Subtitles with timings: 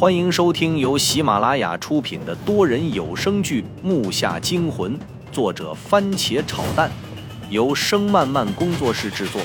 [0.00, 4.98] 欢迎收听由喜马拉雅出品的多人有声剧《木下惊魂》，
[5.30, 6.90] 作者番茄炒蛋，
[7.50, 9.42] 由声漫漫工作室制作。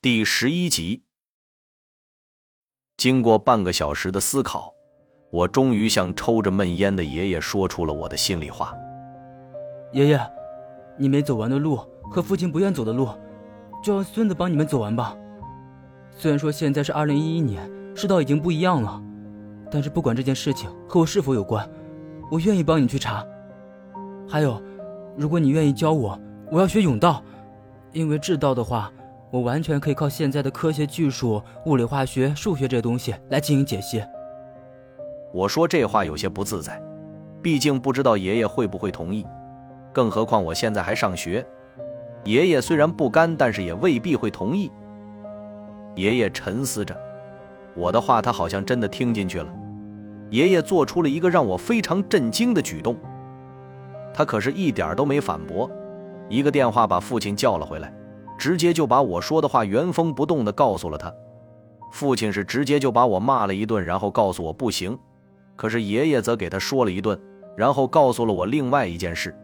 [0.00, 1.02] 第十一集，
[2.96, 4.72] 经过半个小时的思考，
[5.32, 8.72] 我终于向抽着闷烟的爷爷说出了我的心里话
[9.92, 10.20] ：“爷爷，
[10.96, 11.78] 你没走完的路
[12.08, 13.08] 和父亲不愿走的路。”
[13.82, 15.16] 就让孙子帮你们走完吧。
[16.10, 19.00] 虽然说现在是二零一一年，世道已经不一样了，
[19.70, 21.68] 但是不管这件事情和我是否有关，
[22.30, 23.24] 我愿意帮你去查。
[24.28, 24.60] 还有，
[25.16, 26.18] 如果你愿意教我，
[26.50, 27.22] 我要学甬道，
[27.92, 28.90] 因为智道的话，
[29.30, 34.02] 我完全可以靠现在的科学技术、物理、化学、数学这些东西来进行解析。
[35.32, 36.82] 我说这话有些不自在，
[37.40, 39.24] 毕竟不知道爷爷会不会同意，
[39.92, 41.46] 更何况我现在还上学。
[42.28, 44.70] 爷爷虽然不甘，但是也未必会同意。
[45.94, 46.94] 爷爷沉思着，
[47.74, 49.50] 我的话他好像真的听进去了。
[50.28, 52.94] 爷爷做出了一个让我非常震惊的举动，
[54.12, 55.70] 他可是一点都没反驳，
[56.28, 57.90] 一个电话把父亲叫了回来，
[58.36, 61.10] 直接就把我说的话原封不动的告诉了他。
[61.92, 64.98] 父亲是直接就把我骂了一顿，然后告诉我不行。
[65.56, 67.18] 可是爷爷则给他说了一顿，
[67.56, 69.34] 然后告诉了我另外一件事。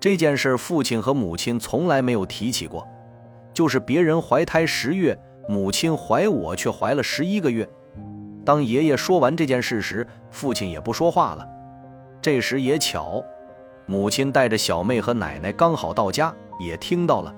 [0.00, 2.86] 这件事，父亲和母亲从来没有提起过，
[3.52, 5.18] 就是别人怀胎十月，
[5.48, 7.68] 母亲怀我却怀了十一个月。
[8.44, 11.46] 当爷爷说完这件事时，父亲也不说话了。
[12.22, 13.22] 这时也巧，
[13.86, 17.34] 母亲带着小妹和奶奶刚好到家，也听到了，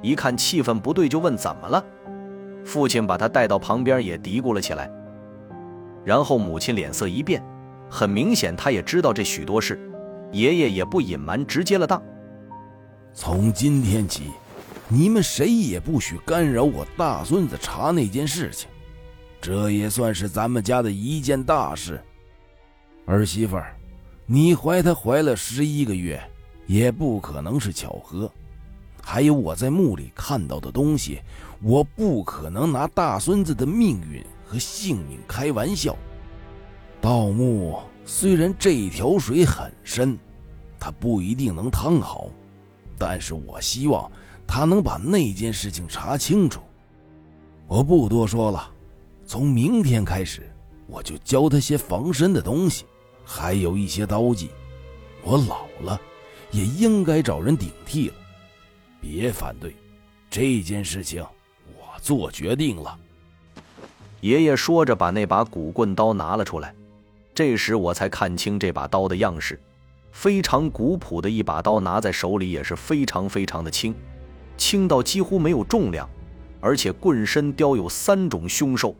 [0.00, 1.84] 一看气氛不对，就问怎么了。
[2.64, 4.90] 父亲把他带到旁边，也嘀咕了起来。
[6.04, 7.42] 然后母亲脸色一变，
[7.90, 9.78] 很明显，她也知道这许多事。
[10.32, 12.02] 爷爷也不隐瞒，直接了当。
[13.14, 14.30] 从今天起，
[14.88, 18.68] 你们谁也不许干扰我大孙子查那件事情，
[19.40, 22.00] 这也算是咱们家的一件大事。
[23.06, 23.74] 儿媳妇儿，
[24.26, 26.20] 你怀他怀了十一个月，
[26.66, 28.30] 也不可能是巧合。
[29.02, 31.20] 还有我在墓里看到的东西，
[31.62, 35.96] 我不可能拿大孙子的命运和性命开玩笑。
[37.00, 37.78] 盗墓。
[38.10, 40.18] 虽然这条水很深，
[40.80, 42.30] 他不一定能趟好，
[42.96, 44.10] 但是我希望
[44.46, 46.62] 他能把那件事情查清楚。
[47.66, 48.72] 我不多说了，
[49.26, 50.50] 从明天开始，
[50.86, 52.86] 我就教他些防身的东西，
[53.26, 54.48] 还有一些刀技。
[55.22, 56.00] 我老了，
[56.50, 58.14] 也应该找人顶替了。
[59.02, 59.76] 别反对，
[60.30, 61.22] 这件事情
[61.76, 62.98] 我做决定了。
[64.22, 66.74] 爷爷说着，把那把古棍刀拿了出来。
[67.38, 69.60] 这时我才看清这把刀的样式，
[70.10, 73.94] 非常古朴的一把刀，拿在手里也是非常非常的轻，
[74.56, 76.10] 轻到几乎没有重量，
[76.60, 78.92] 而且棍身雕有三种凶兽。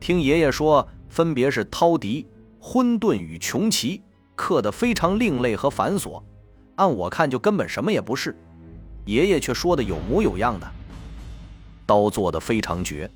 [0.00, 2.24] 听爷爷说，分别是饕餮、
[2.58, 4.00] 混沌与穷奇，
[4.34, 6.22] 刻得非常另类和繁琐，
[6.76, 8.34] 按我看就根本什么也不是，
[9.04, 10.66] 爷爷却说的有模有样的。
[11.84, 13.10] 刀做的非常绝，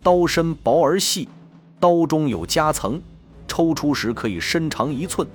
[0.00, 1.28] 刀身薄而细，
[1.80, 3.02] 刀中有夹层。
[3.48, 5.26] 抽出时可以伸长一寸，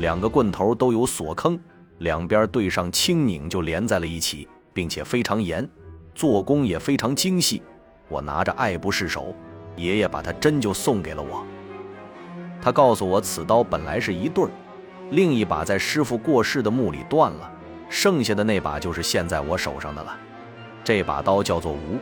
[0.00, 1.56] 两个棍头都有锁坑，
[1.98, 5.68] 两边对上轻拧就连在了一起，并且非常严，
[6.14, 7.62] 做工也非常精细。
[8.08, 9.32] 我拿着爱不释手，
[9.76, 11.46] 爷爷把它真就送给了我。
[12.60, 14.50] 他告诉我，此刀本来是一对儿，
[15.10, 17.50] 另一把在师傅过世的墓里断了，
[17.88, 20.16] 剩下的那把就是现在我手上的了。
[20.82, 21.98] 这把刀叫做无，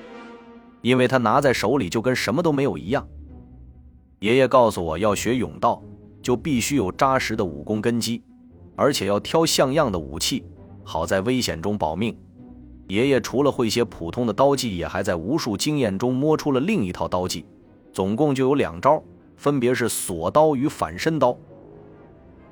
[0.80, 3.06] 因为他拿在手里就跟什么都没有一样。
[4.22, 5.82] 爷爷告诉我要学甬道，
[6.22, 8.22] 就必须有扎实的武功根基，
[8.76, 10.44] 而且要挑像样的武器，
[10.84, 12.16] 好在危险中保命。
[12.86, 17.44] 爷爷除了会些普通的刀技，也还在无数经验中摸出了另一套刀技，
[17.92, 19.02] 总共就有两招，
[19.36, 21.36] 分别是锁刀与反身刀。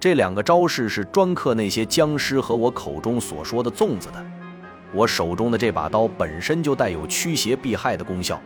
[0.00, 4.26] 这两个招式是专克那些僵尸和我口中所说的粽子的。
[4.92, 8.42] 我手中的这把刀本身就带有驱邪避害的功效。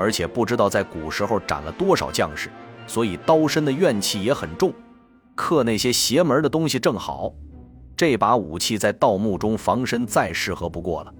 [0.00, 2.48] 而且不知道在古时候斩了多少将士，
[2.86, 4.72] 所以刀身的怨气也很重，
[5.34, 7.30] 克那些邪门的东西正好。
[7.94, 11.12] 这把武器在盗墓中防身再适合不过了。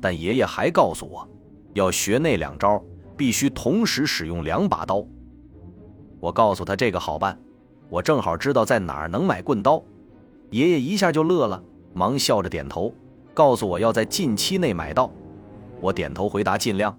[0.00, 1.28] 但爷爷还告诉我，
[1.74, 2.82] 要学那两招，
[3.14, 5.04] 必须同时使用两把刀。
[6.18, 7.38] 我告诉他这个好办，
[7.90, 9.84] 我正好知道在哪儿能买棍刀。
[10.48, 11.62] 爷爷一下就乐了，
[11.92, 12.90] 忙笑着点头，
[13.34, 15.10] 告诉我要在近期内买到。
[15.82, 16.98] 我点头回答尽量。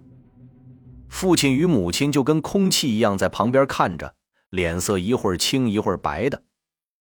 [1.09, 4.15] 父亲与母亲就跟空气一样在旁边看着，
[4.49, 6.43] 脸色一会儿青一会儿白的，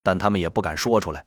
[0.04, 1.26] 但他们也不敢说出来，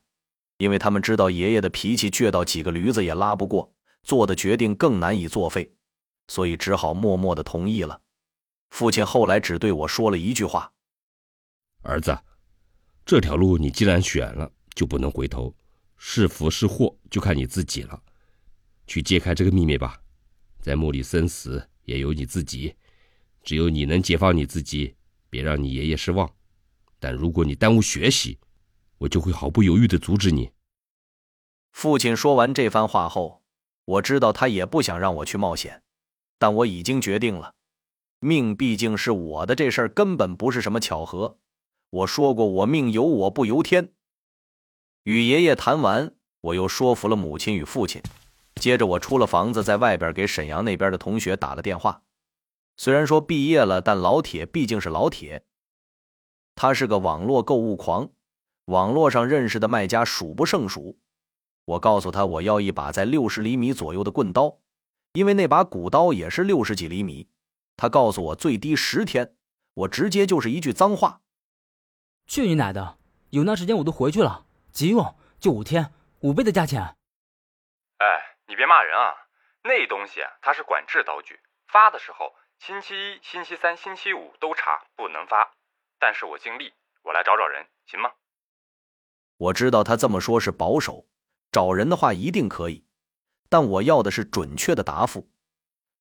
[0.58, 3.72] 因为他们知道爷爷的脾气倔到几个驴子也拉不过，
[4.02, 5.74] 做的决定更难以作废，
[6.28, 8.00] 所以只好默默的同意了。
[8.70, 10.72] 父亲后来只对我说了一句话
[11.82, 12.16] ：“儿子，
[13.04, 15.54] 这条路你既然选了，就不能回头，
[15.96, 18.00] 是福是祸就看你自己了。
[18.86, 20.00] 去揭开这个秘密吧，
[20.60, 22.74] 在莫里森死也有你自己，
[23.42, 24.94] 只有你能解放你自己，
[25.30, 26.30] 别让你爷爷失望。
[27.00, 28.38] 但如果你耽误学习，
[28.98, 30.50] 我就会毫不犹豫的阻止你。”
[31.72, 33.42] 父亲说完这番话后。
[33.86, 35.82] 我知道他也不想让我去冒险，
[36.38, 37.54] 但我已经决定了，
[38.20, 41.38] 命毕竟是我的，这事儿根本不是什么巧合。
[41.88, 43.94] 我说过，我命由我不由天。
[45.04, 48.02] 与爷爷谈完，我又说服了母亲与父亲。
[48.58, 52.02] 接着，我出了房子，在外边给沈阳那边的同学打了电话。
[52.76, 55.44] 虽然说毕业了，但老铁毕竟是老铁。
[56.54, 58.10] 他是个网络购物狂，
[58.66, 60.98] 网络上认识的卖家数不胜数。
[61.64, 64.58] 我告诉他，我要一把在六十厘米左右的棍刀，
[65.12, 67.28] 因为那把古刀也是六十几厘米。
[67.76, 69.34] 他告诉我最低十天，
[69.74, 71.20] 我直接就是一句脏话
[72.26, 72.98] ：“去你奶的！
[73.30, 76.96] 有那时间我都回去了，急用就五天，五倍的价钱。”
[78.48, 79.14] 哎，你别骂人啊！
[79.62, 85.52] 那东西它是管制刀具，发的时候星期一、星期三、星期五都查不能发。
[85.98, 86.72] 但是我尽力，
[87.02, 88.10] 我来找找人，行吗？
[89.36, 91.06] 我知道他这么说是保守。
[91.52, 92.86] 找人的话一定可以，
[93.48, 95.30] 但我要的是准确的答复。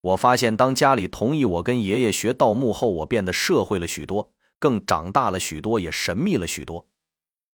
[0.01, 6.87] 我发现，当家里同意我跟爷爷学盗墓后，我变得社会了许多，更长大了许多，也神秘了许多。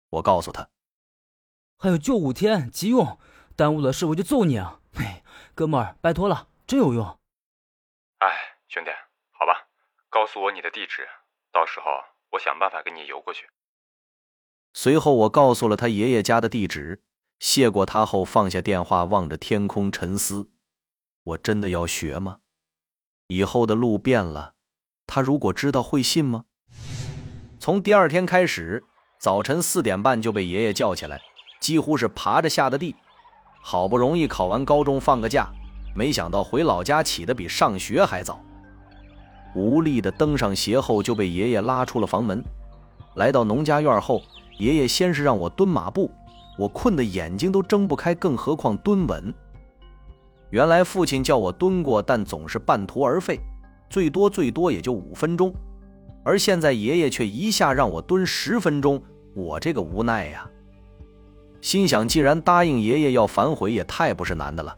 [0.10, 0.70] 我告诉他
[1.80, 3.20] ：“还有就五天，急用，
[3.56, 5.24] 耽误了事我就揍你啊！”嘿，
[5.56, 7.20] 哥们儿，拜托了，真有用。
[8.20, 8.30] 哎，
[8.68, 8.92] 兄弟，
[9.32, 9.68] 好吧，
[10.10, 11.08] 告诉我你的地址，
[11.52, 11.86] 到时候
[12.32, 13.50] 我想办法给你邮过去。
[14.74, 17.04] 随后，我告诉了他爷爷家的地址。
[17.40, 20.50] 谢过他后，放下电话，望着天空沉思：
[21.24, 22.40] 我真的要学吗？
[23.28, 24.54] 以后的路变了，
[25.06, 26.46] 他如果知道会信吗？
[27.60, 28.86] 从第二天开始，
[29.20, 31.22] 早晨四点半就被爷爷叫起来，
[31.60, 32.96] 几乎是爬着下的地。
[33.66, 35.48] 好不容易考完高中放个假，
[35.96, 38.38] 没想到回老家起得比上学还早。
[39.56, 42.44] 无力的登上鞋后，就被爷爷拉出了房门。
[43.16, 44.22] 来到农家院后，
[44.60, 46.12] 爷爷先是让我蹲马步。
[46.60, 49.34] 我困得眼睛都睁不开，更何况蹲稳。
[50.50, 53.40] 原来父亲叫我蹲过，但总是半途而废，
[53.90, 55.54] 最多最多也就五分钟。
[56.24, 59.02] 而现在爷爷却一下让我蹲十分钟，
[59.34, 60.50] 我这个无奈呀！
[61.64, 64.78] 心想，既然答应爷爷要反悔，也太不是男的了。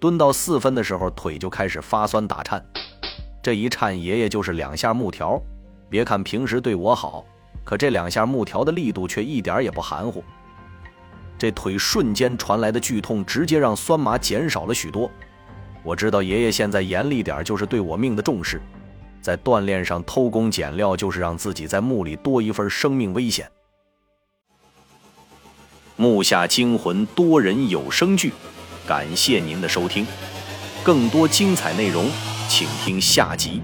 [0.00, 2.60] 蹲到四分的时候，腿就开始发酸打颤，
[3.40, 5.40] 这一颤，爷爷就是两下木条。
[5.88, 7.24] 别看平时对我好，
[7.64, 10.24] 可这两下木条的力度却一点也不含糊。
[11.38, 15.08] 这腿瞬间传来的剧痛，直接让酸麻减少了许多。
[15.84, 18.60] 我知道爷爷现在严厉点，就是对我命的重视。
[19.22, 23.46] 在锻炼上偷工减料，就是让自己在墓里多一份生命危险。
[26.00, 28.32] 《木下惊魂》多人有声剧，
[28.86, 30.06] 感谢您的收听。
[30.84, 32.08] 更多精彩内容，
[32.48, 33.60] 请听下集。